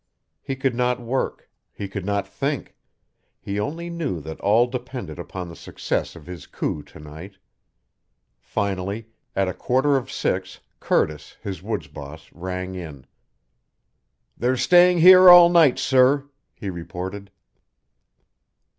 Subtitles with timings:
[0.41, 2.75] He could not work; he could not think.
[3.39, 7.37] He only knew that all depended upon the success of his coup to night.
[8.39, 13.05] Finally, at a quarter of six, Curtis, his woods boss rang in.
[14.35, 17.29] "They're staying here all night, sir," he reported.